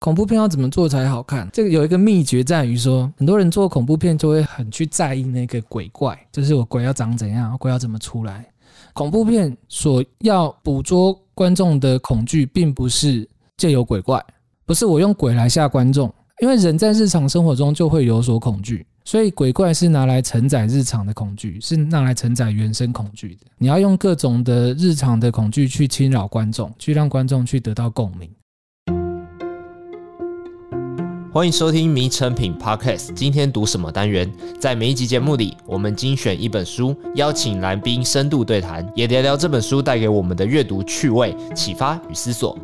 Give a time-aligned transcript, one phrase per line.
[0.00, 1.46] 恐怖片要怎么做才好看？
[1.52, 8.46] 这个有一个秘诀在于说，很多人做恐怖片就会很去在意那个鬼怪，就是我鬼要长怎样，鬼要怎么出来。
[8.94, 13.28] 恐怖片所要捕捉观众的恐惧，并不是
[13.58, 14.24] 借由鬼怪，
[14.64, 16.10] 不是我用鬼来吓观众，
[16.40, 23.42] 因为人在日常生活中就会有所恐惧，所以鬼怪是拿来承载日常的恐惧，是拿来承载原生恐惧的。
[23.58, 28.30] 你要用各种的日常的恐惧去侵扰观众，去让观众去得到共鸣。
[31.32, 33.06] 欢迎收听《迷成品 Podcast》。
[33.14, 34.28] 今天读什么单元？
[34.58, 42.58] 在每一集节目里，我们精选一本书，邀请来宾深度对谈，也聊聊这本书带给我们的阅读趣味、启发与思索。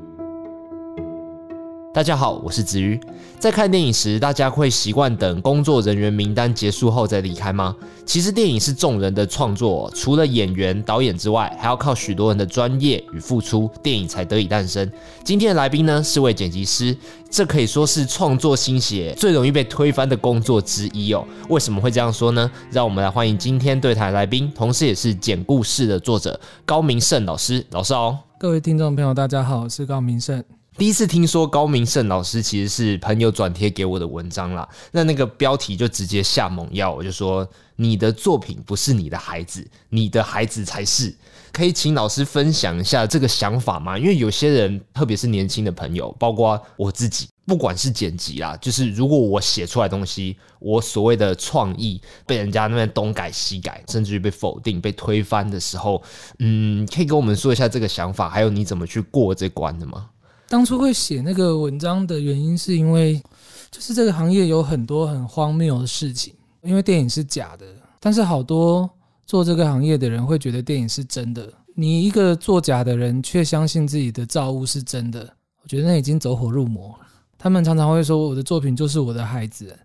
[1.96, 3.00] 大家好，我是子瑜。
[3.38, 7.74] 在看电影时，大家会习惯等工作人员名单结束后再离开吗？
[8.04, 14.92] 其实电影是众人的创作，除了演员、导演之外，还要靠许多人的专业与付出，电影才得以诞生。
[15.24, 16.94] 今天的来宾呢，是位剪辑师，
[17.30, 21.26] 这可以说是创作心血最容易被推翻的工作之一哦。
[21.48, 22.50] 为什么会这样说呢？
[22.70, 27.64] 让我们来欢迎今天对谈来宾，同时也是剪故事的作者高明胜老师。
[27.70, 30.44] 老师好，各位听众朋友，大家好，我是高明胜。
[30.78, 41.14] 第一次听说高明胜老师其实是朋友转贴给我的文章啦，那那个标题就直接下猛药，我就说你的作品不是你的孩子，你的孩子才是。
[41.50, 43.98] 可以请老师分享一下这个想法吗？
[43.98, 56.02] 因为有些人，特别是年轻的朋友，包括我自己，不管是剪辑啦，就是如果我写出来东西，我所谓的创意被人家那边东改西改，甚至于被否定、被推翻的时候，
[56.40, 60.10] 嗯，可以跟我们说一下这个想法，还有你怎么去过这关的吗？
[60.48, 63.22] 当初会写那个文章的原因，是因为
[63.70, 66.34] 就是这个行业有很多很荒谬的事情。
[66.62, 67.64] 因为电影是假的，
[68.00, 68.90] 但是好多
[69.24, 71.48] 做这个行业的人会觉得电影是真的。
[71.76, 77.06] 你一个做假的人，却相信自己的造物是真的，我觉得那已经走火入魔了。
[77.38, 79.78] 他们常常会说，我的作品就是我的孩子，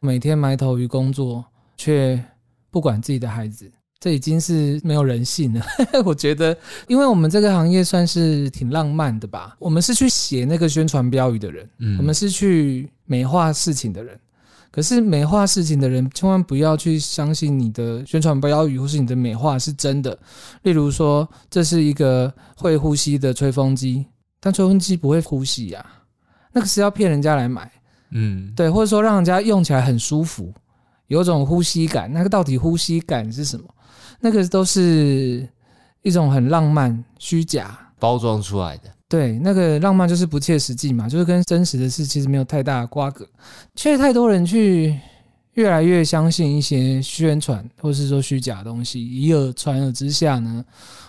[0.00, 1.44] 每天埋头于工作，
[1.76, 2.20] 却
[2.70, 3.70] 不管自己的孩子。
[4.00, 5.64] 这已经是没有人性了。
[6.04, 6.56] 我觉得，
[6.88, 9.56] 因为我们这个行业算是挺浪漫的吧。
[9.58, 14.18] 我们是去写那个宣传标语的人，嗯，我们是去美化事情的人。
[14.70, 20.18] 可是美化事情的人，千万不要去相信你的宣传标语或是你的美化是真的。
[20.62, 24.04] 例如说，这是一个会呼吸的吹风机，
[24.40, 25.86] 但吹风机不会呼吸呀，
[26.52, 27.70] 那个是要骗人家来买，
[28.10, 30.52] 嗯，对，或者说让人家用起来很舒服，
[31.06, 32.12] 有种呼吸感。
[32.12, 33.64] 那个到底呼吸感是什么？
[34.24, 35.46] 那个都是
[36.00, 38.84] 一种很浪漫、虚假包装出来的。
[39.06, 43.28] 对，那个浪漫就是不切实际嘛，就是跟真实的事其实没有太大的瓜葛。
[43.74, 44.98] 却太多人去
[45.52, 50.64] 越来越相信一些宣传或是说虚假的东西，以讹传讹之下呢，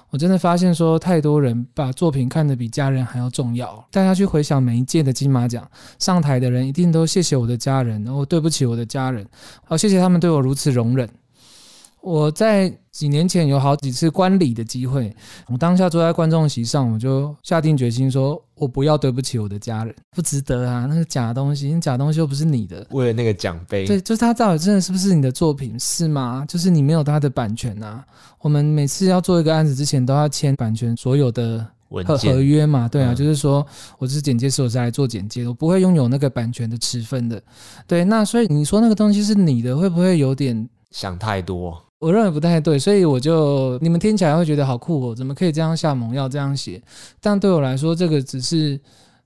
[0.09, 3.81] 我真的发现说太多人把作品看得比家人还要重要。
[3.91, 5.65] 大家去回想每一届的金马奖
[5.99, 9.25] 上台的人，一定都谢谢我的家人，然后对不起我的家人，
[9.63, 11.09] 好谢谢他们对我如此容忍。
[12.05, 15.11] 我在几年前有好几次观礼的机会，
[15.47, 20.85] 我当下坐在观众席上，我就下定决心说，我不要对不起我的家人，不值得啊！
[20.87, 22.85] 那个假东西，那假东西又不是你的。
[22.91, 26.45] 为了那个奖杯，对，就是他到底真的是不是你的作品，是吗？
[26.47, 28.05] 就是你没有他的版权啊。
[28.39, 33.65] 我们每次要做一个案子之前，都要签版权所有的合合约嘛，对啊，嗯、就是说
[33.97, 37.41] 我是剪接师，我是来做剪接的，我不会拥有那个版权的持分的。
[37.87, 41.81] 对，那所以你说那个东西是你的，会不会有点想太多？
[41.99, 46.81] 我认为不太对，所以我就你们听起来会觉得好酷哦，怎么可以这样下猛药这样写？
[47.19, 48.79] 但对我来说，这个只是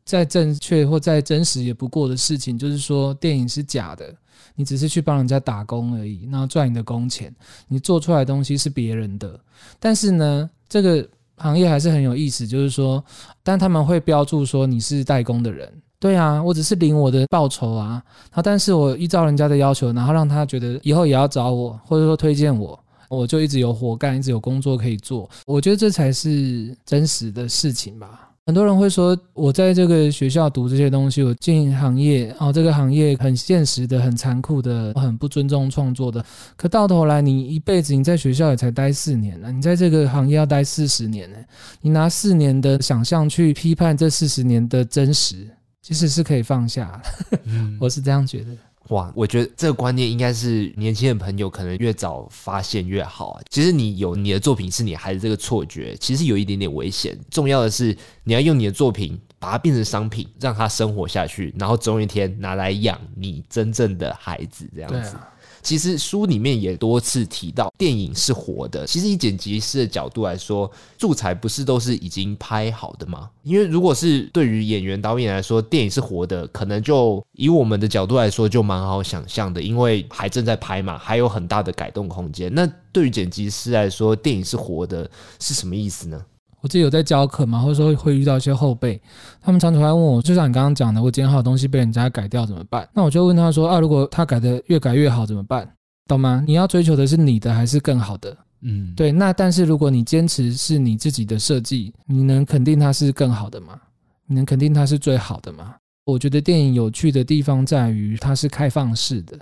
[0.05, 4.13] 再正确或再真实也不过的事情，就是说电影是假的，
[4.55, 7.35] 你只是去帮人家打工而已，然后赚你的工钱，
[7.67, 9.37] 你做出来的东西是别人的。
[9.79, 11.05] 但是呢，这个
[11.37, 13.03] 行业还是很有意思，就是说，
[13.43, 15.71] 但他们会标注说你是代工的人。
[15.99, 18.01] 对啊，我只是领我的报酬啊，
[18.31, 22.79] 然后但是我依照人家的要求，然后让他觉得以后也要找我，或者说推荐我，
[23.09, 25.29] 我就一直有活干，一直有工作可以做。
[25.45, 28.29] 我觉得这才是真实的事情吧。
[28.45, 36.23] 很多人会说，我在这个学校读这些东西，我进行业，哦，这个行业很现实的、很残酷的、很不尊重创作的。
[36.55, 41.37] 可到头来，你一辈子你在学校也才待四年呢，你在这个行业要待四十年呢，
[41.81, 45.45] 你拿四年的想象去批判这四十年的真实。
[45.89, 47.01] 其实是可以放下，
[47.81, 48.55] 我是这样觉得。
[48.89, 53.41] 哇，我觉得这个观念应该是年轻的朋友可能越早发现越好啊。
[53.49, 57.17] 其实你有你的作品是你孩子这个错觉，其实有一点点危险。
[57.31, 65.15] 重要的是你要用你的作品把它变成商品，让它生活下去，然后总有一天拿来养你真正的孩子这样子。
[65.61, 68.85] 其实书里面也多次提到，电影是活的。
[68.85, 73.29] 其实以剪辑师的角度来说，素材不是都是已经拍好的吗？
[73.43, 82.53] 因为如果是对于演员导演来说，电影是活的，可能就以我们的角度来说就蛮好想象的，因为还正在拍嘛，还有很大的改动空间。
[82.53, 85.09] 那对于剪辑师来说，电影是活的，
[85.39, 86.23] 是什么意思呢？
[86.61, 89.01] 我自己有在教课嘛，或者说会遇到一些后辈，
[89.41, 92.87] 他们常常会问我，就像你刚刚讲的，我剪好的东西被人家改掉怎么办？
[92.93, 95.69] 那我就问他说啊，如果他改的越改越好怎么办？
[96.07, 96.43] 懂吗？
[96.47, 98.35] 你要追求的是你的还是更好的？
[98.61, 99.11] 嗯，对。
[99.11, 103.79] 那但是如果你坚持是你自己的设计，你能肯定它是更好的吗？
[104.25, 105.75] 你能肯定它是最好的吗？
[106.05, 109.39] 我觉得电影有趣的地方在于它是开放式的，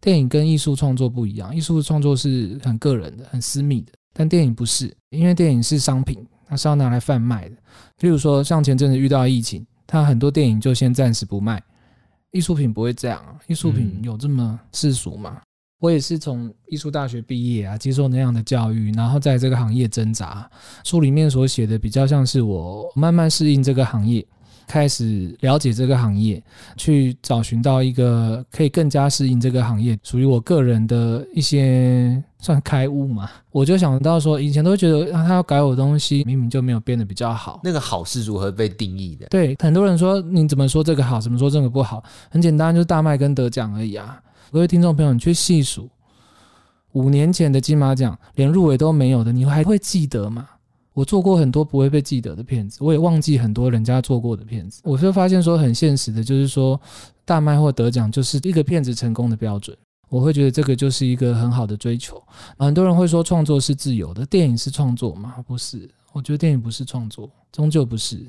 [0.00, 6.24] 电影跟艺术创作不一样，艺术创作是很个人的、很私密的，但电影不是，因为电影是商品。
[6.46, 7.56] 它是要拿来贩卖的，
[8.00, 11.62] 例如说，像前阵子遇到疫情，它很多电影就先暂时不卖。
[12.30, 15.40] 艺术品不会这样啊，艺术品有这么世俗吗？
[15.80, 20.50] 我也是从艺术大学毕业啊，接受那样的教育，然后在这个行业挣扎。
[20.82, 24.26] 书里面所写的比较像是我慢慢适应这个行业。
[24.66, 26.42] 开始了解这个行业，
[26.76, 33.30] 去找寻到一个可以更加适应这个行业，属于我个人的一些算开悟嘛。
[33.50, 37.60] 我就想到说，以前都觉得他要改我的东西，明明就没有变得比较好。
[37.62, 39.26] 那个好是如何被定义的？
[39.26, 42.02] 对，很多人说你怎么说这个好，怎么说这个不好？
[42.30, 44.20] 很简单，就是大卖跟得奖而已啊。
[44.50, 45.88] 各位听众朋友，你去细数
[46.92, 50.48] 五年前的金马奖，连入围都没有的，你还会记得吗？
[50.94, 54.80] 我做过很多不会被记得的片子，我也忘记很多人家做过的片子。
[54.84, 56.80] 我就发现说很现实的，就是说
[57.24, 59.76] 大卖或得奖就是一个片子成功的标准。
[60.08, 62.22] 我会觉得这个就是一个很好的追求。
[62.56, 65.34] 很多人会说创作是自由的，电影是创作吗？
[65.44, 68.24] 不是，我觉得电影不是创作，终究不是。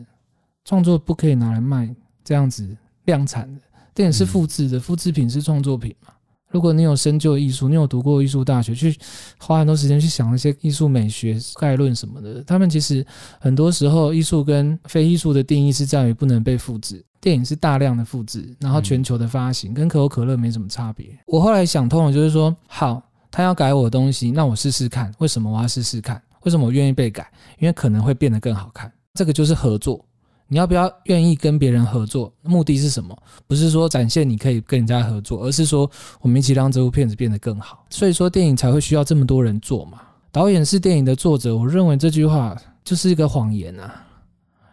[0.63, 3.61] 创作不可以拿来卖，这样子量产的。
[3.94, 6.11] 电影是复制的，复制品是创作品嘛？
[6.56, 8.98] 如果你有深究艺术，你有读过艺术大学，去
[9.38, 13.06] 花很多时间去想那些艺术美学概论什么的，他们其实
[13.42, 17.04] 很多时候艺术跟非艺术的定义是在于不能被复制。
[17.19, 21.07] 电影是大量的复制，然后全球的发行，跟可口可乐没什么差别。
[21.28, 25.13] 我后来想通了，就是说，好，他要改我的东西，那我试试看。
[25.18, 26.22] 为什么我要试试看？
[26.44, 27.30] 为什么我愿意被改？
[27.60, 28.90] 因为可能会变得更好看。
[29.13, 30.06] 这个就是合作。
[30.47, 32.31] 你要不要愿意跟别人合作？
[32.44, 33.18] 目的是什么？
[33.47, 35.89] 不是说展现你可以跟人家合作，而是说
[36.21, 37.86] 我们一起让这部片子变得更好。
[37.89, 40.00] 所以说电影才会需要这么多人做嘛。
[40.31, 44.03] 导演是电影的作者，我认为这句话就是一个谎言啊。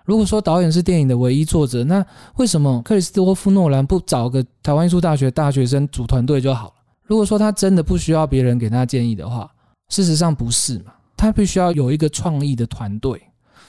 [0.05, 2.05] 如果说导演是电影的唯一作者，那
[2.37, 6.75] 为什么克里斯多夫诺兰不找个台湾艺术大学大学生组团队就好了？
[7.05, 9.49] 如果说他真的不需要别人给他建议的话，
[9.89, 10.93] 事实上不是嘛？
[11.17, 13.23] 他必须要有一个创意的团队。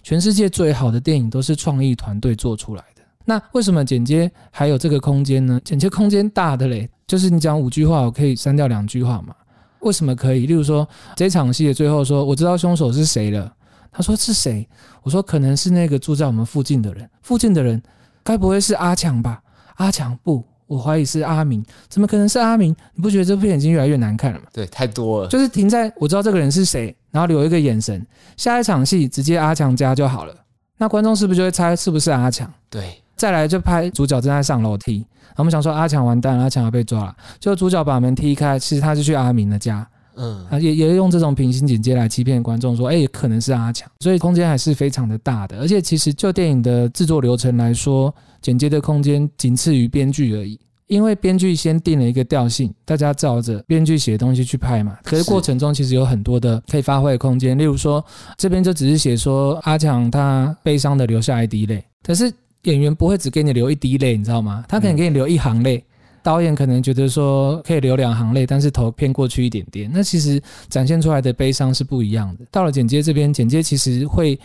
[0.04, 3.02] 全世界最好的电影都是创意团队做出来的。
[3.26, 5.60] 那为什么剪接还有这个空间呢？
[5.64, 9.34] 剪接空间大的嘞，就是你讲五句话，我可以删掉两句话嘛？
[9.80, 10.46] 为什么可以？
[10.46, 13.52] 例如说这场戏的最后说，我知道凶手是谁了。
[13.94, 14.68] 他说是谁？
[15.04, 17.10] 我说可能是那个住在我们附近的人。
[17.22, 17.82] 附近的人
[18.24, 19.42] 该不会是阿强吧？
[19.76, 20.44] 阿强不。
[20.68, 22.76] 我怀疑是阿明，怎么可能是阿明？
[22.96, 24.46] 你不觉得这部片已经越来越难看了吗？
[24.54, 25.28] 对，太多了。
[25.30, 28.06] 就是停在我知道这个人是谁，然后留一个眼神，
[28.38, 30.36] 下一场戏直接阿强家就好了。
[30.78, 32.52] 那观众是不是就会猜是不是阿强？
[32.70, 39.88] 对，再来就拍主角正在上楼梯，然后我们想说阿强完蛋了，阿强要被抓了，就主角把门踢开，其实他是去阿明的家。
[40.16, 45.60] 嗯，啊也也用这种平行剪接来欺骗观众说，哎，可能是阿强，所以空间还是非常的大的。
[45.60, 50.60] 而且其实就电影的制作流程来说，剪接的空间仅次于编剧而已。
[50.88, 54.98] 因为编剧先定了一个调性，大家照着编剧写的东西去拍嘛。
[55.04, 58.04] 可是过程中其实有很多的可以发挥的空间，例如说
[58.38, 62.32] 这边就只是写说阿强他悲伤的流下一滴泪，可是
[62.64, 64.64] 演员不会只给你流一滴泪，你知道吗？
[64.68, 65.84] 他可能给你流一行泪。
[66.24, 72.46] 导演可能觉得说可以流两行泪，但是头偏过去一点点，那其实展现出来的悲伤是不一样的。
[72.50, 74.40] 到了剪接这边，剪接其实会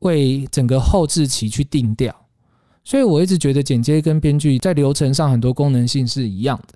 [0.00, 2.14] 为整个后置期去定调。
[2.84, 6.74] 所以我一直觉得剪接跟编剧在流程上很多功能性是一样的，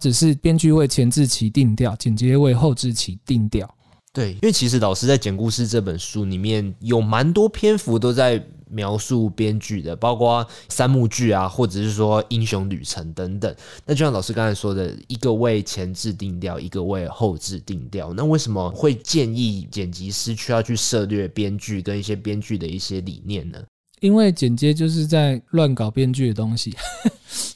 [0.00, 3.72] 只是编剧为前置期定调，剪接为后置期定调。
[4.14, 8.40] 对，因为其实老师在剪故事这本书里面有蛮多篇幅都在
[8.70, 13.52] 描述编剧的，包括三幕剧啊，或者是说英雄旅程等等。
[13.84, 18.14] 那就像老师刚才说的，一个为前置定调，一个为后置定调。
[18.14, 23.58] 那为什么会建议剪辑师需要去涉略编剧跟一些编剧的一些理念呢？
[24.04, 26.76] 因为剪接就是在乱搞编剧的东西，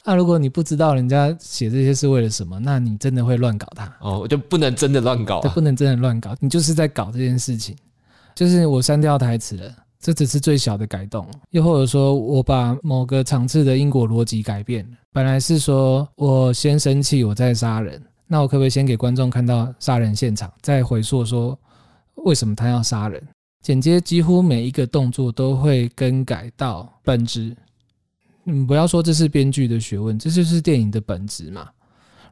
[0.03, 7.77] 那、 啊、如果你不知道人家写这些是为了什么，那你真的会乱搞它哦，就不能真的乱搞、啊，就不能真的乱搞，你就是在搞这件事情。
[8.33, 21.55] 就是我删掉台词了，这只是最小的改动，又或者说我把某个场次的因果逻辑改变了，本来是说我先生气，我再杀人，那我可不可以先给观众看到杀人现场，再回溯说
[22.23, 23.21] 为什么他要杀人？
[23.61, 27.55] 剪接几乎每一个动作都会更改到本质。
[28.43, 31.69] 你不要说这是编剧的学问，这就是电影的本质嘛。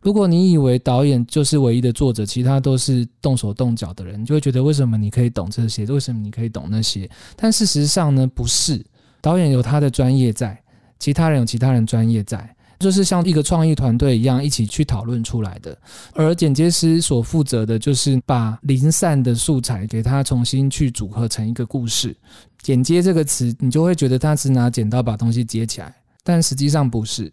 [0.02, 5.86] 如果你以为导演就是唯一的作者，其他都是动手动脚的人，你就会觉得为什么你可以懂这些？
[5.86, 7.10] 为什么你可以懂那些？
[7.36, 8.84] 但事实上呢，不是。
[9.20, 10.58] 导演有他的专业在，
[11.00, 12.56] 其他人有其他人专业在。
[12.80, 15.78] 就是像一个创意团队一样一起去讨论出来的，
[16.14, 22.16] 而剪接师所负责的就是把零散的素材给它重新去组合成一个故事。
[22.62, 25.94] 剪接这个词，你就会觉得他只拿剪刀把东西接起来，
[26.24, 27.32] 但实际上不是。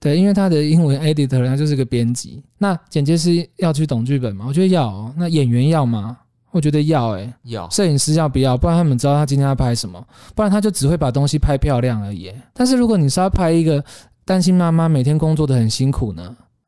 [0.00, 2.42] 对，因为他的英文 editor 他就是个编辑。
[2.58, 4.44] 那剪接师要去懂剧本吗？
[4.48, 5.14] 我觉得要哦。
[5.16, 6.18] 那演员要吗？
[6.50, 7.32] 我觉得要诶。
[7.44, 7.70] 要。
[7.70, 8.56] 摄影师要不要？
[8.56, 12.32] 不然他们知道他今天要拍什么，不然他就只会把东西拍漂亮而已。
[12.52, 13.82] 但是如果你是要拍一个。
[14.24, 16.22] 担心妈妈每天工作的很辛苦呢，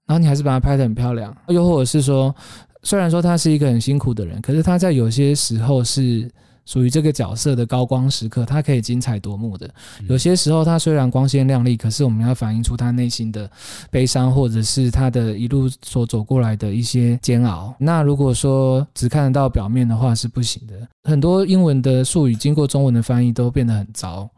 [0.07, 1.35] 然后你还是把她拍得很漂亮。
[1.49, 2.35] 又或者是说，
[2.83, 6.31] 虽然说她是一个很辛苦的人，可是她在有些时候是
[6.67, 9.69] 属于这个角色的高光时刻，她可以精彩夺目的。
[10.09, 13.49] 有些时候她虽然光鲜亮丽，可是我们要反映出她内心的
[13.91, 17.75] 悲伤，或者是她的一路所走过来的一些煎熬。
[17.79, 20.75] 那如果说只看得到表面的话是不行的。
[21.05, 24.29] 很多英文的术语经过中文的翻译都变得很糟。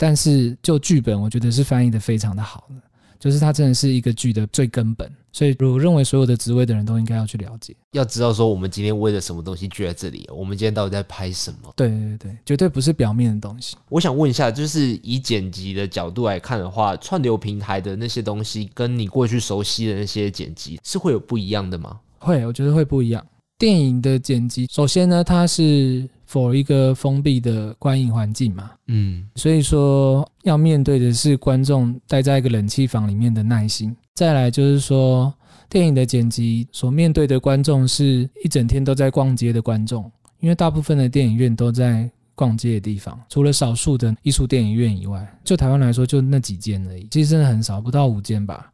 [0.00, 2.76] 但是就剧本，我觉得是翻译的非常的好的，
[3.18, 11.70] 就是它真的是一个剧的最根本，所以我认为所有的职位的人都应该要去了解，要知道说我们今天为了什么东西聚在这里，我们今天到底在拍什么？
[11.76, 13.76] 对对对，绝对不是表面的东西。
[13.90, 22.00] 我想问一下，就是以剪辑的角度来看的话，串流平台的那些东西，跟你过去熟悉的那些剪辑是会有不一样的吗？
[22.20, 23.22] 会，我觉得会不一样。
[23.58, 33.96] 电影的剪辑，首先呢，它是 for 一个封闭的观影环境嘛，嗯，所以说要面对的是观众待在一个冷气房里面的耐心。
[34.14, 35.32] 再来就是说，
[35.68, 40.10] 电影的剪辑所面对的观众是一整天都在逛街的观众，
[40.40, 48.70] 因为大部分的电影院都在逛街的地方，除了少数的艺术电影院以外，就台湾来说就那几间而已，其实真的很少，不到五间吧。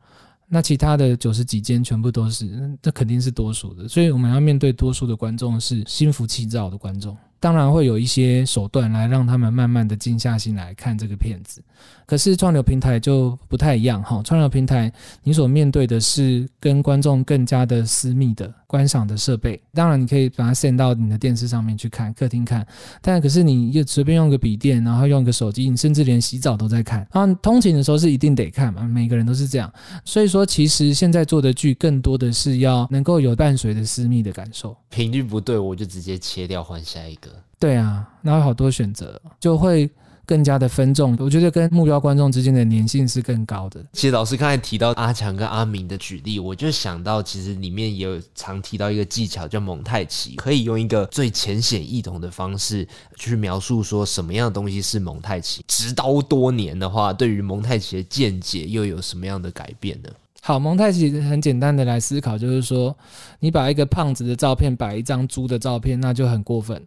[0.49, 2.47] 那其他的九十几间全部都是，
[2.83, 7.17] 那肯定是多数的，所以我们要面对多数的观众是心浮气躁的观众。
[7.39, 11.63] 当然会有一些手段来让他们慢慢的静下心来看这个片子，
[12.07, 14.23] 可是串流平台就不太一样哈。
[14.23, 14.91] 串流平台
[15.23, 22.67] 你所面对的是跟观众更加的私密的观赏的设备，当然你可以把它 send 到你的电视上面去看，客厅看，
[23.01, 27.07] 但可是你又随便用个笔电，然后用个手机，你甚至连洗澡都在看。
[27.13, 29.73] 然后通勤的时候是一定得看嘛，每个人都是这样。
[30.05, 34.77] 所以说，其实现在做的剧更多的是要能够有伴随着私密的感受。
[34.91, 37.31] 频率不对，我就直接切掉换下一个。
[37.59, 39.89] 对啊，那有好多选择，就会
[40.27, 41.17] 更加的分众。
[41.21, 43.83] 我觉得跟目标观众之间的粘性是更高的。
[43.93, 55.65] 其实老师刚才提到阿强跟阿明的举例，我就想到其实里面也有常提到一个技巧叫蒙太奇，可以用一个最浅显易懂的方式去描述说什么样的东西是蒙太奇。
[55.69, 60.09] 执刀多年的话，对于蒙太奇的见解又有什么样的改变呢？
[60.43, 62.97] 好，蒙太奇很简单的来思考，就是说
[63.41, 66.87] 你把一个胖子的照片摆一张猪的照片，那就很过分了。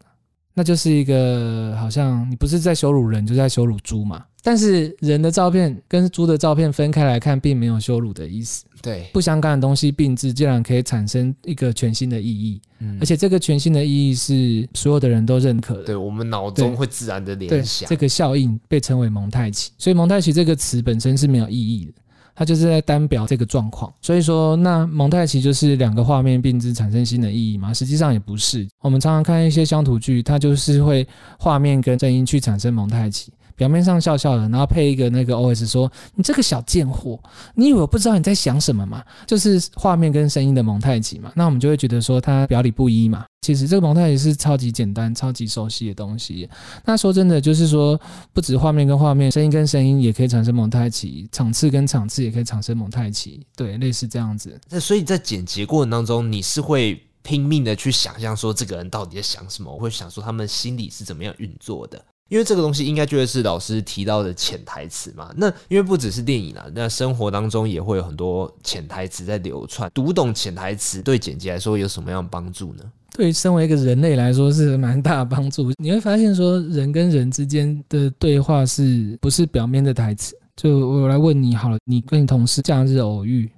[0.53, 4.25] 那就是一个好像你不是在羞辱人，就是在羞辱猪嘛。
[4.41, 8.63] 但是人的照片跟猪的照片分开来看，并没有羞辱的意思。
[8.81, 12.61] 对，不相干的东西并置，竟然可以产生一个全新的意义。
[12.79, 15.83] 嗯，而且这个全新的意义是所有的人都认可的。
[15.83, 17.89] 对，我们脑中会自然的联想。
[17.89, 19.71] 这个效应被称为蒙太奇。
[19.77, 21.91] 所以蒙太奇这个词本身是没有意义的。
[22.39, 27.73] 它就是在单表这个状况，所以说那蒙太奇就是两个画面并置产生新的意义吗？
[27.73, 28.65] 实际上也不是。
[28.79, 31.05] 我们常常看一些乡土剧，它就是会
[31.37, 33.33] 画面跟声音去产生蒙太奇。
[33.59, 37.19] 表面上笑笑的，然后配一个那个 OS 说：“你这个小贱货，
[37.55, 41.29] 你以为我不知道你在想什么吗？”就是画面跟声音的蒙太奇嘛。
[41.35, 43.25] 那我们就会觉得说它表里不一嘛。
[43.41, 46.49] 其实这个蒙太奇是超级简单、超级熟悉的东西。
[46.85, 47.99] 那说真的，就是说
[48.31, 53.45] 不止画面跟画面，声音跟声音也可以产生蒙太奇，场次跟场次也可以产生蒙太奇。
[53.57, 54.57] 对，类似这样子。
[54.69, 59.69] 那所以在剪辑过程当中，你是会拼命的去想象说这个人到底在想什么？
[59.69, 62.01] 我会想说他们心里是怎么样运作的。
[62.29, 65.29] 因为这个东西应该就会是老师提到的潜台词嘛。
[65.35, 69.91] 那因为不只是电影啦，那生活当中也会有很多潜台词在流窜。
[69.93, 72.83] 读懂潜台词对剪辑来说有什么样的帮助呢？
[73.11, 75.71] 对，身为一个人类来说是蛮大的帮助。
[75.77, 80.37] 你会发现说，人跟人之间的对话是不是表面的台词？
[80.55, 83.49] 就我来问你好了，你跟你同事假日偶遇。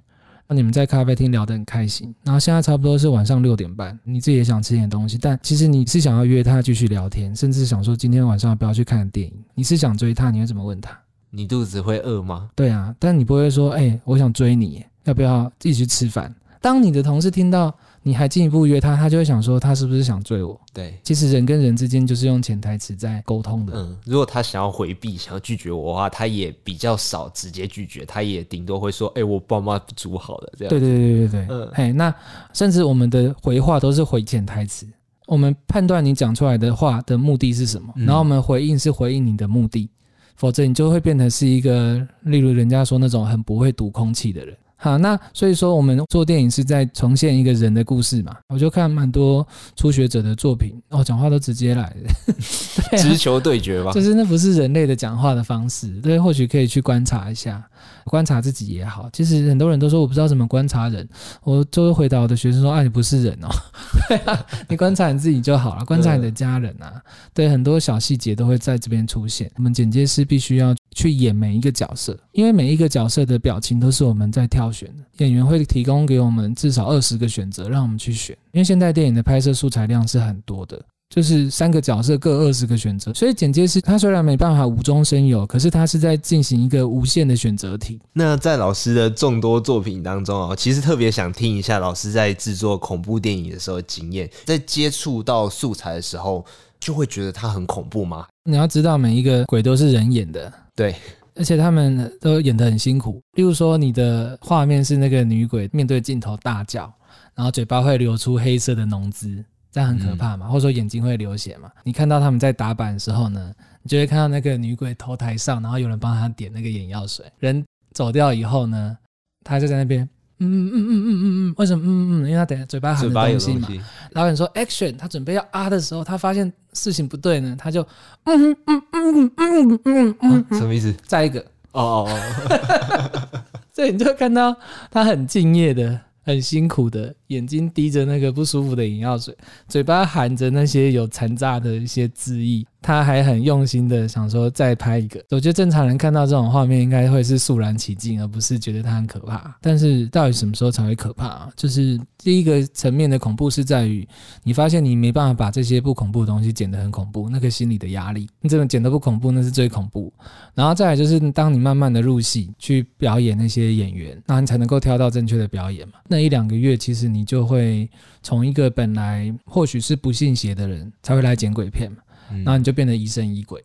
[0.52, 9.34] 你们在咖啡厅聊得很开心，然后现在差不多是晚上六点半，你自己也想吃点东西，但其实你是想要约他继续聊天，甚至想说今天晚上要不要去看电影？
[9.54, 10.96] 你是想追他，你会怎么问他？
[11.30, 12.50] 你肚子会饿吗？
[12.54, 16.34] 对啊，但你不会说，哎、欸，我想追你，要不要一起去吃饭？
[16.60, 20.60] 当你的同事听到你还进一步约他，他就会想说他是不是想追我？
[20.72, 23.72] 对，其实人跟人之间就是用潜台词在沟通的。
[23.76, 30.70] 嗯，如果他想要回避、想要拒绝我的话，他也比较少直接拒绝，他也顶多会说：“哎、欸，我爸妈煮好了。”这样。
[30.70, 32.12] 对对对对对，嗯，嘿，那
[32.52, 34.84] 甚至我们的回话都是回潜台词，
[35.26, 39.88] 我们判断你讲出来的话的目的是什么，然后我们回应是回应你的目的，
[40.34, 44.56] 否则你就会变成是一个，例如人家说那种很不会读空气的人。
[44.82, 48.36] 好，那所以说我们做电影是在重现一个人的故事嘛？
[48.48, 49.46] 我就看蛮多
[49.76, 52.34] 初学者的作品，哦，讲话都直接来的，
[52.90, 57.64] 对啊，直球对决吧，就是那不是人类的讲话的方式，对，或许可以去观察一下。
[58.04, 61.08] 观察自己也好，其实很多人都说我不知道怎么观察人，
[61.44, 63.48] 我就会回答我的学生说：“啊，你不是人哦，
[64.08, 67.00] 对啊，你观察你自己就好了，观察你的家人啊，
[67.32, 69.48] 对，很多小细节都会在这边出现。
[69.56, 80.80] 我们剪接师必须要去演每一个角色，因为每一个角色的表情都是我们在挑选的，演员会提供给我们至少二十个选择让我们去选，因为现代电影的拍摄素材量是很多的。”
[81.14, 88.00] 就是三个角色各二十个选择，所以剪接师他虽然没办法无中生有，可是他是在进行一个无限的选择题。
[88.14, 96.42] 那在老师的众多作品当中啊，其实特别想听一下老师在制作恐怖电影的时候的经验，在接触到素材的时候，
[96.80, 98.26] 就会觉得它很恐怖吗？
[98.44, 100.94] 你要知道，每一个鬼都是人演的，对，
[101.34, 103.20] 而且他们都演得很辛苦。
[103.34, 106.92] 例如说，你的画面是那个女鬼面对镜头大叫，
[107.34, 109.44] 然后嘴巴会流出黑色的浓汁。
[109.70, 110.46] 这样很可怕嘛？
[110.48, 111.72] 或者说眼睛会流血嘛？
[111.82, 113.50] 你看到他们在打板的时候呢，
[113.82, 117.24] 你就会看到那个女鬼头台上，然后有人帮她点那个眼药水。
[117.38, 118.98] 人走掉以后呢，
[119.42, 120.06] 她就在那边，
[120.42, 121.84] 嗯嗯嗯嗯嗯嗯，为什么？
[121.86, 123.68] 嗯嗯，因为他等下嘴巴含着东西嘛。
[124.12, 127.82] 老板说 action，他准备要啊的时候，他发现事情不对呢，他就
[128.24, 130.92] 嗯嗯嗯嗯嗯嗯嗯，什么意思？
[131.06, 131.40] 再一个
[131.72, 133.40] 哦哦哦，
[133.72, 134.56] 所以你就看到
[134.90, 136.00] 他很敬业的。
[136.24, 139.36] 很辛苦的，眼睛滴着那个不舒服的眼药水，
[139.66, 142.64] 嘴巴含着那些有残渣的一些汁液。
[142.84, 149.56] 他还很用心的想说再拍一个，我觉得正常人看到这种画面应该会是肃然起敬，而不是觉得它很可怕。
[149.60, 151.48] 但是到底什么时候才会可怕啊？
[151.54, 154.04] 就是第一个层面的恐怖是在于
[154.42, 160.12] 你发现你没办法把这些不恐怖的东西剪得很恐怖，那个心理的压力，你怎么剪得不恐怖，那是最恐怖。
[160.52, 165.94] 然后再来就是当你慢慢的入戏去表演那些演员，那你才能够挑到正确的表演嘛。
[166.08, 167.88] 那一两个月其实你就会
[168.22, 171.98] 从一个本来或许是不信邪的人才会来捡鬼片嘛。
[172.44, 173.62] 然后你就变得疑神疑鬼，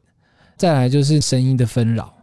[0.57, 2.13] 再来就是声音的纷扰，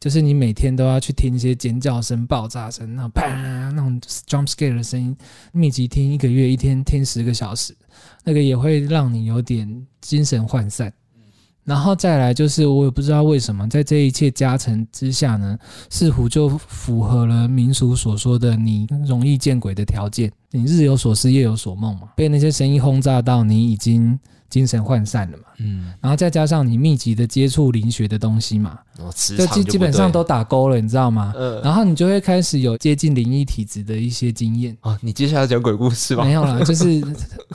[0.00, 5.14] 就是你每天都要去听一些尖叫声、爆炸声，那种啪那种 jump scare 的声音，
[5.52, 7.76] 密集听一个月，一天听十个小时，
[8.24, 10.92] 那个也会让你有点精神涣散。
[11.64, 15.56] 然后再来就是，我也不知道为什么，在这一切加成之下呢，
[15.90, 24.18] 似乎就符合了民俗所说的你容易见鬼的条件，你日有所思，夜有所梦嘛，被那些声音轰炸到，你已经。
[24.52, 31.32] 精神涣散了嘛，嗯，然后再加上你密集的接触灵学的东西嘛，哦，就基基本上都打勾了，你知道吗？
[31.34, 34.98] 嗯，然后你就会开始有接近灵异体质的一些经验啊。
[35.00, 36.22] 你接下来讲鬼故事吧？
[36.22, 37.02] 没有啦， 就是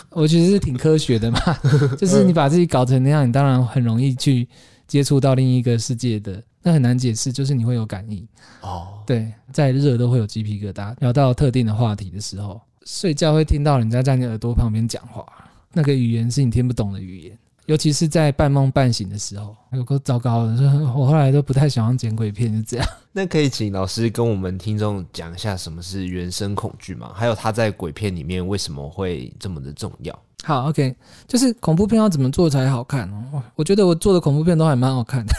[0.10, 1.39] 我觉得是挺科学的嘛，
[1.99, 4.49] 就是你把自己搞成那样，你当然很容易去
[4.88, 8.27] 接触到另一个世界的，那很难解释，就是你会有感应
[8.62, 8.88] 哦。
[9.05, 10.95] 对，再热都会有鸡皮疙瘩。
[10.97, 15.26] 聊到特定的话题的时候，睡觉会听到人家在你耳朵旁边讲话。
[15.73, 20.54] 那个语言是你听不懂的语言，尤其是在半梦半醒的时候，有个糟糕的。
[20.95, 22.88] 我后来都不太喜欢剪鬼片，就这样。
[23.12, 27.12] 那可以请老师跟我们听众讲一下什么是原生恐惧吗？
[27.13, 30.17] 还有他在鬼片里面为什么会这么的重要？
[30.43, 30.95] 好，OK，
[31.28, 33.43] 就是恐怖片要怎么做才好看哦？
[33.56, 35.34] 我觉得我做的恐怖片都还蛮好看的。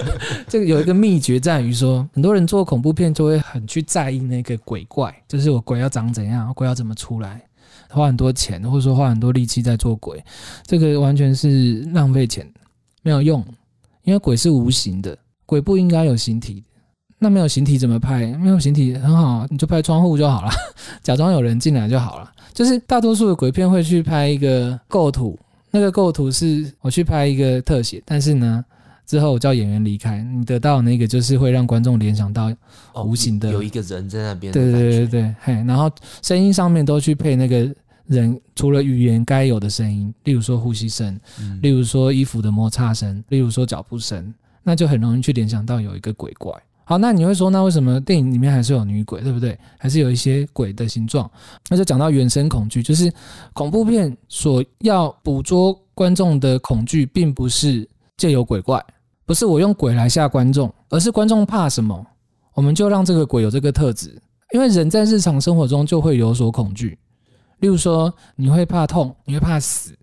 [0.48, 7.40] 这个有一个秘诀在于说，很多人做恐怖片就会很去在意那个鬼怪，就是我鬼要长怎样，鬼要怎么出来。
[7.90, 10.22] 花很多钱，或者说花很多力气在做鬼，
[10.66, 12.46] 这个完全是浪费钱，
[13.02, 13.44] 没有用。
[14.02, 16.64] 因为鬼是无形的，鬼不应该有形体。
[17.18, 18.26] 那没有形体怎么拍？
[18.36, 20.50] 没有形体很好，你就拍窗户就好了，
[21.02, 22.30] 假装有人进来就好了。
[22.54, 25.38] 就是大多数的鬼片会去拍一个构图，
[25.70, 28.64] 那个构图是我去拍一个特写，但是呢，
[29.06, 32.52] 之后我叫演员离开，你得到那个就是会让观众联想到
[33.04, 34.52] 无形的、哦、有一个人在那边。
[34.52, 35.90] 对对对对，嘿，然后
[36.22, 37.72] 声音上面都去配那个。
[38.08, 41.20] 人除了语言该有的声音，例如说呼吸声，
[41.60, 46.50] 例如说衣服的摩擦声，例如说脚步声，那就很容易去联想到有一个鬼怪。
[46.88, 49.58] 好，那你会说，那为什么电影里面还是有女鬼，对不对？
[49.76, 51.30] 还是有一些鬼的形状？
[51.68, 53.12] 那就讲到原生恐惧，就是
[53.52, 58.82] 恐怖片所要捕捉观众的恐惧，并不是借由鬼怪，
[59.26, 62.02] 不是我用鬼来吓观众，而是观众怕什么，
[62.54, 64.18] 我们就让这个鬼有这个特质。
[64.54, 66.98] 因为人在日常生活中就会有所恐惧，
[67.58, 69.94] 例如说你会怕痛，你会怕死，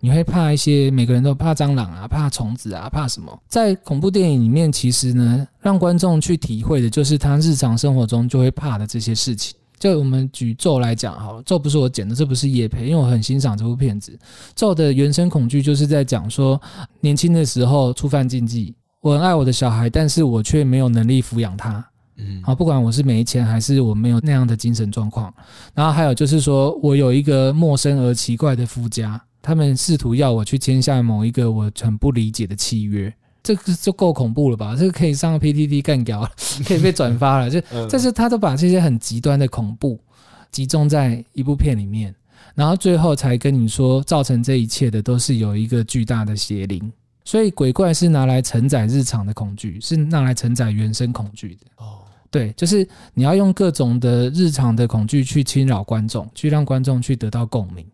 [0.00, 3.42] 你会怕一些每个人都怕蟑螂啊，怕虫子啊，怕什么？
[3.48, 9.54] 在恐怖电影里面，其实呢，让观众去体会的就是他日常生活中就会怕的这些事情。
[9.78, 14.18] 就我们举咒来讲好了，咒不是我剪的，这不是业配，因为我很欣赏这部片子。
[14.56, 16.60] 咒的原生恐惧就是在讲说，
[17.00, 21.84] 年轻的时候触犯禁忌，我很爱我的小孩，但是我却没有能力抚养他。
[22.16, 25.32] 嗯，好，不管我是没钱还是我没有那样的精神状况。
[25.72, 33.12] 然后还有就是说我有一个陌生而奇怪的夫家，他们试图要我去签下某一个我很不理解的契约。
[33.42, 34.76] 这个就够恐怖了吧？
[34.78, 36.28] 这个可以上 PTT 干掉，
[36.66, 37.48] 可以被转发了。
[37.48, 39.98] 就但是他都把这些很极端的恐怖
[40.50, 42.14] 集中在一部片里面，
[42.54, 46.92] 然后最后才跟你说，造成这一切的都是有一个巨大的邪灵。
[47.24, 51.66] 所以鬼怪是拿来承载日常的恐惧，是拿来承载原生恐惧的。
[51.76, 57.86] 哦，对，就是你要用各种的日常的恐惧去侵扰观众，去让观众去得到共鸣，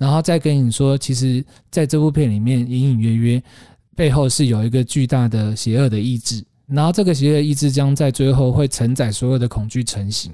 [0.00, 3.42] 然后再跟你说，其实在这部片里面隐隐约约。
[3.96, 10.32] 背后是有一个巨大的邪恶的意志，然后这个邪恶意志将在最后会承载所有的恐惧成型。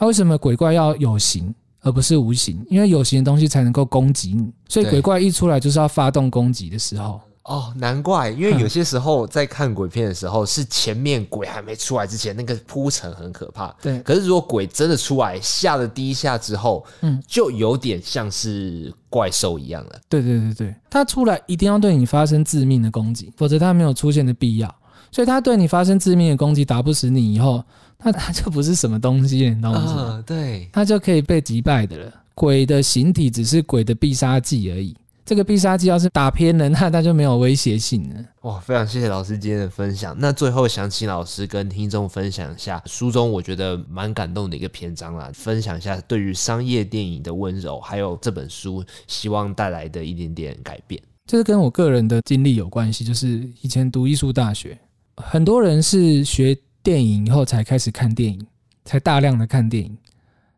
[0.00, 2.60] 那为什么鬼怪要有形而不是无形？
[2.68, 7.20] 因为有形的东西才能够攻击你，所以鬼怪一出来就是要发动攻击的时候。
[7.48, 13.74] 哦，难怪，因为有些时候在看鬼片的时候，是前面鬼还没出来之前，那个铺陈很可怕。
[13.80, 19.98] 对，可是如果鬼真的出来，吓了第一下之后，嗯，就有点像是怪兽一样了。
[20.10, 24.74] 对对对对，他出来一定要对你发生致命的攻击，否则他没有出现的必要。
[25.10, 27.64] 所以他对你发生致命的攻击，打不死你以后，
[28.02, 29.80] 那他就不是什么东西，你知道吗？
[29.80, 32.12] 啊，对，他就可以被击败的了。
[32.34, 34.94] 鬼的形体只是鬼的必杀技而已。
[35.28, 38.24] 这个必杀技要是打偏了，那他就没有威胁性了。
[38.44, 40.16] 哇，非常谢谢老师今天的分享。
[40.18, 50.98] 那最后想请老师跟听众分享一下书中我觉得蛮感动的一个篇章啦，分享一下对于商业电影的温柔，还有这本书希望带来的一点点改变。
[51.26, 54.78] 这是跟我个人的经历有关系，就是以前读艺术大学，
[55.16, 58.46] 很多人是学电影以后才开始看电影，
[58.86, 59.94] 才大量的看电影。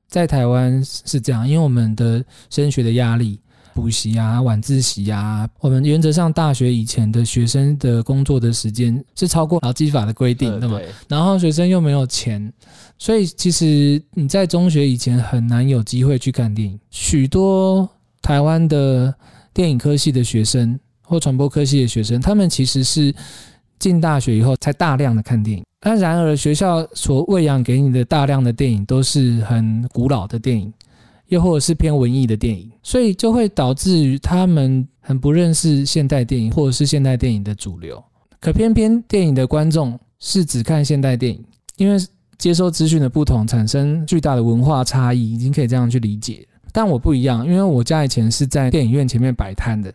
[0.07, 3.41] 在台湾是这样，因为我们的升学的压力。
[3.75, 10.81] 补习啊，晚自习啊，我们原则上大学以前的学生的工作的时间是超过劳基法的规定的嘛？
[11.09, 12.53] 然后学生又没有钱，
[12.99, 16.79] 所以其实你在中学以前很难有机会去看电影。
[16.91, 17.89] 许多
[18.21, 19.15] 台湾的
[19.55, 23.15] 电影科系的学生或传播科系的学生，他们其实是
[23.79, 25.65] 进大学以后才大量的看电影。
[25.83, 30.71] 那然而学校所喂养给你的大量的电影都是很古老的电影。
[31.31, 38.03] 又或者是偏文艺的电影，所以就会导致于他们很不认识现代电影，或者是现代电影的主流。
[38.41, 41.43] 可偏偏电影的观众是只看现代电影，
[41.77, 41.97] 因为
[42.37, 46.47] 接收资讯的不同，产生巨大的文化差异，已经可以这样去理解。
[46.73, 49.93] 但我不一样，因为我家以前是在电影院前面摆摊的，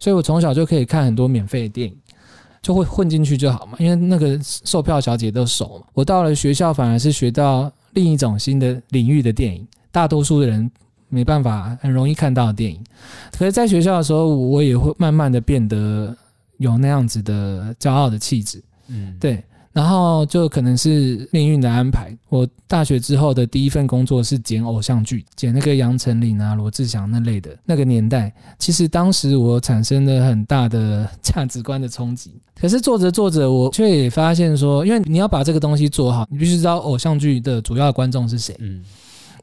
[0.00, 1.96] 所以我从小就可以看很多免费的电影，
[2.60, 3.76] 就会混进去就好嘛。
[3.78, 5.86] 因为那个售票小姐都熟嘛。
[5.94, 9.64] 我到了学校，反而是学到另一种新的领域的电影。
[9.92, 10.68] 大多数的人
[11.08, 12.82] 没办法很容易看到的电影，
[13.38, 16.16] 可是在学校的时候，我也会慢慢的变得
[16.56, 19.44] 有那样子的骄傲的气质，嗯，对。
[19.74, 22.14] 然后就可能是命运的安排。
[22.28, 27.56] 我大学之后的第一份工作是剪偶像剧，剪那个杨丞琳啊、罗志祥那类的。
[27.64, 32.34] 那个年代，其实当时我产生了很大的价值观的冲击。
[32.54, 38.84] 可是做着做着，我却也发现说，因为你要把这个东西做好，你必须知道偶像剧的主要观众是谁，嗯。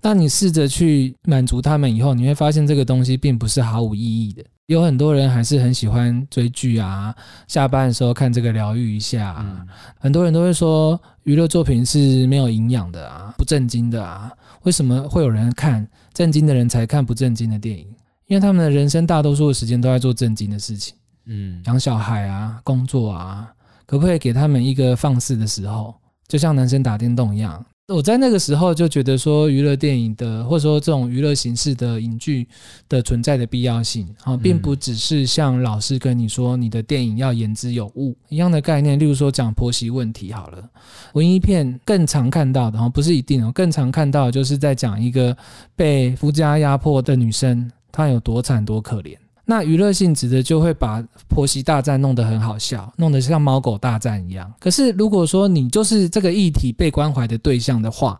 [0.01, 4.43] 当你试着去满足他们以后，你会发现这个东西并不是毫无意义的。
[4.67, 7.13] 有很多人还是很喜欢追剧啊，
[7.47, 9.37] 下班的时候看这个疗愈一下啊。
[9.39, 9.67] 嗯。
[9.99, 14.31] 很多人都会说娱乐作品是没有营养的啊，不正经的啊。
[14.63, 17.87] 为什么会有人看正经的人才看不正经的电影？
[18.27, 23.51] 因为他们的人生大多数的时间都在做正经的事情，嗯，养小孩啊，工作啊，
[23.87, 25.95] 可不可以给他们一个放肆的时候？
[26.27, 27.65] 就像男生打电动一样。
[27.89, 32.47] 我在那个时候就觉得说，娱乐电影的或者说这种娱乐形式的影剧
[32.87, 38.97] 的存在的必要性啊，并不只是像老师跟你说，你的电影要言之有物一样的概念。
[38.99, 40.69] 例如说讲婆媳问题好了，
[41.13, 45.35] 文艺片更常看到的，不是一定哦，更常看到的就是在讲一个
[45.75, 49.17] 被夫家压迫的女生，她有多惨多可怜。
[49.49, 54.53] 那娱乐性质的就会把婆媳大战弄得很好笑，弄得像猫狗大战一样。
[54.59, 58.19] 可是如果说你就是这个议题被关怀的对象的话，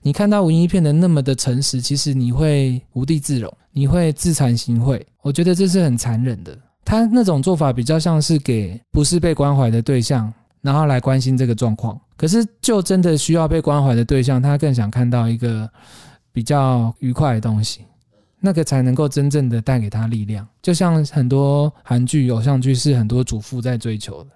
[0.00, 4.98] 你看到文艺片的那么的诚实，其实你会无地自容，你会自惭形秽。
[5.20, 6.56] 我觉得这是很残忍的。
[6.82, 12.00] 他那种做法比较像是给不是被关怀的对象然后来关心这个状况。
[12.16, 15.68] 可是，就真的需要被关怀的对象，他更想看到一个
[16.32, 17.80] 比较愉快的东西，
[18.40, 20.46] 那个才能够真正的带给他力量。
[20.62, 24.30] 就像很多韩剧、偶像剧是很多主妇在追求的。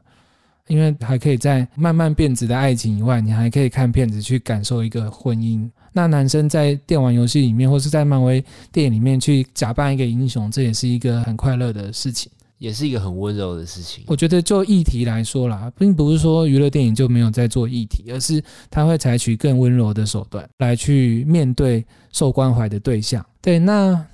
[0.67, 5.69] 因为还可以在慢慢变质的爱情以外，你还可以看片子去感受一个婚姻。
[5.93, 12.33] 那男生在电玩游戏里面，或是在漫威电影里面去假扮一个英雄，这也是一个很快乐的事情，
[12.65, 14.05] 也是一个很温柔的事情。
[14.07, 23.25] 我觉得就议题来说啦，并不是说娱乐电影就没有在做议题，而是他会采取更温柔的手段来去面对受关怀的对象。
[23.43, 24.05] 对，那。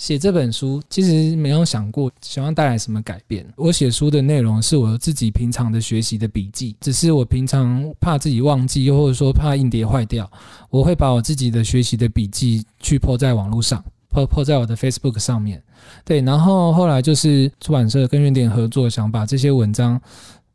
[0.00, 3.46] 写这本书其实没有想过希望带来什么改变。
[3.54, 10.26] 我写书的内容是我自己平常的学习的笔记，只是我平常怕自己忘记，又或者说怕硬碟坏掉，
[10.70, 15.62] 我会把我自己的学习的笔记去 po 在网络上，po po 在我的 Facebook 上面。
[16.04, 20.00] 对，然后后来就是出版社跟原点合作，想把这些文章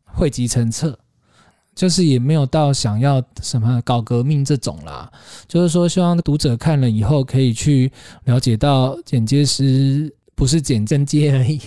[0.06, 0.98] 汇集成册。
[1.74, 5.12] 就是也没有到想要什么搞革命这种啦，
[5.46, 7.92] 就是说希望读者看了以后可以去
[8.24, 11.60] 了解到剪接师不是剪真接而已，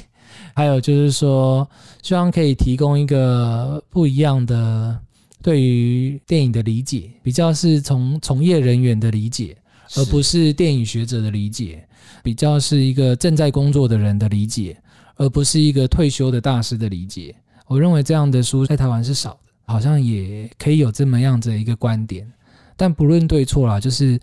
[0.55, 1.69] 还有就是说
[2.01, 4.99] 希望可以提供一个不一样的
[5.43, 9.55] 对于电影的理解，比较是从从业人员的理解，
[9.97, 11.87] 而不是电影学者的理解，
[12.23, 14.77] 比较是一个正在工作的人的理解，
[15.17, 17.35] 而不是一个退休的大师的理解。
[17.67, 19.39] 我认为这样的书在台湾是少的。
[19.71, 22.27] 好像也可以有这么样子的一个观点，
[22.75, 24.19] 但不论对错啦，就是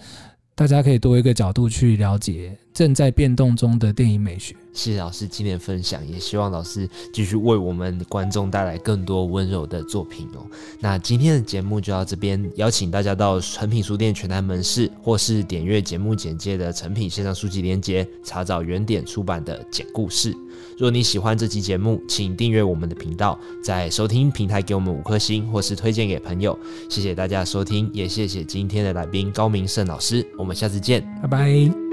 [0.55, 4.53] 大家可以多一个角度去了解正在变动中的电影美学。
[4.73, 10.45] 谢谢老师今天的分享，也希望老师继续为我们观众带来更多温柔的作品哦。
[10.81, 20.33] 那今天的节目就到这边，邀请大家到诚品书店全台门市，或是点阅节目简介的诚品线上书籍连接，查找原点出版的《简故事》。
[20.77, 26.57] 若你喜欢这期节目，请订阅我们的频道，在收听平台给我们五颗星，或是推荐给朋友。
[26.89, 30.27] 谢谢大家收听，也谢谢今天的来宾高明胜老师。
[30.37, 31.84] 我们下次见，拜拜。